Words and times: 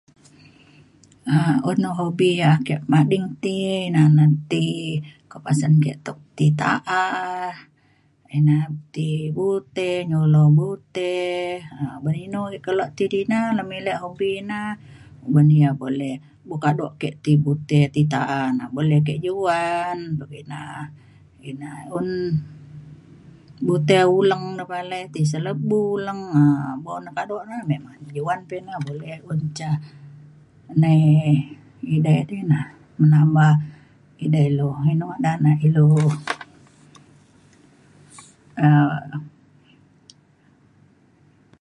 um 1.35 1.57
un 1.69 1.77
na 1.83 1.89
hobi 1.99 2.29
yak 2.41 2.55
ake 2.59 2.75
mading 2.91 3.27
ti 3.43 3.53
ina 3.87 4.03
na 4.17 4.23
ti 4.51 4.63
kuak 5.29 5.41
pasen 5.45 5.73
tuk 6.05 6.19
ke 6.21 6.27
ti 6.37 6.45
ta’a 6.61 7.03
ina 8.37 8.57
ti 8.93 9.07
bute 9.37 9.89
nyulo 10.09 10.43
bute 10.57 11.11
um 11.79 11.93
ban 12.03 12.15
inu 12.25 12.41
ke 12.53 12.57
kelo 12.65 12.85
ti 12.97 13.03
di 13.13 13.21
na 13.31 13.39
lemilek 13.57 13.99
hobi 14.03 14.29
na 14.49 14.57
ban 15.33 15.49
ia’ 15.57 15.69
boleh 15.81 16.15
buk 16.47 16.59
kado 16.63 16.85
ke 17.01 17.09
ti 17.23 17.31
bute 17.45 17.79
ti 17.93 18.01
ta’a 18.13 18.39
na 18.57 18.63
boleh 18.75 18.99
ke 19.07 19.13
juan 19.25 19.97
kina. 20.31 20.61
ina 21.49 21.69
un 21.97 22.07
bute 23.67 23.97
uleng 24.17 24.45
ne 24.57 24.63
palai 24.71 25.03
ti 25.13 25.21
se 25.31 25.37
le 25.45 25.51
uleng. 25.75 26.21
buk 26.85 26.99
na 27.05 27.09
kado 27.17 27.35
na 27.49 27.55
memang 27.71 27.95
juan 28.15 28.39
pa 28.47 28.53
ina 28.59 28.75
boleh 28.87 29.17
un 29.31 29.41
ca 29.57 29.69
nai 30.81 30.99
edei 31.93 32.19
di 32.29 32.37
na 32.51 32.59
nambah 33.13 33.53
edei 34.23 34.49
lu, 34.57 34.67
inu 34.91 35.03
ngadan 35.09 35.37
na 35.43 35.51
ilu 35.65 35.87
um 38.65 39.21